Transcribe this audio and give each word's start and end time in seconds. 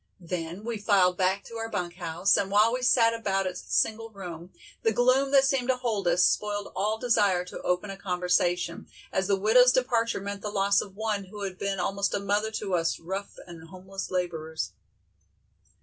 Then 0.19 0.63
we 0.65 0.79
filed 0.79 1.15
back 1.17 1.43
to 1.43 1.57
our 1.57 1.69
bunk 1.69 1.97
house, 1.97 2.35
and 2.35 2.49
while 2.49 2.73
we 2.73 2.81
sat 2.81 3.13
about 3.13 3.45
its 3.45 3.61
single 3.67 4.09
room, 4.09 4.51
the 4.81 4.91
gloom 4.91 5.29
that 5.29 5.43
seemed 5.45 5.67
to 5.67 5.75
hold 5.77 6.07
us, 6.07 6.23
spoiled 6.25 6.71
all 6.75 6.97
desire 6.97 7.45
to 7.45 7.61
open 7.61 7.91
a 7.91 7.97
conversation, 7.97 8.87
as 9.13 9.27
the 9.27 9.35
widow's 9.35 9.71
departure 9.71 10.19
meant 10.19 10.41
the 10.41 10.49
loss 10.49 10.81
of 10.81 10.95
one 10.95 11.25
who 11.25 11.43
had 11.43 11.59
been 11.59 11.79
almost 11.79 12.15
a 12.15 12.19
mother 12.19 12.49
to 12.49 12.73
us 12.73 12.99
rough 12.99 13.37
and 13.45 13.67
homeless 13.69 14.09
laborers. 14.09 14.71